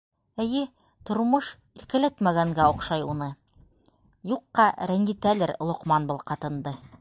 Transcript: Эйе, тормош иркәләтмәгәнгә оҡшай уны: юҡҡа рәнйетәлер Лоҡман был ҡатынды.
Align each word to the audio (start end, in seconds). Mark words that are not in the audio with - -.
Эйе, 0.43 0.61
тормош 1.09 1.49
иркәләтмәгәнгә 1.81 2.65
оҡшай 2.71 3.05
уны: 3.13 3.29
юҡҡа 4.33 4.67
рәнйетәлер 4.93 5.55
Лоҡман 5.71 6.11
был 6.13 6.25
ҡатынды. 6.33 6.79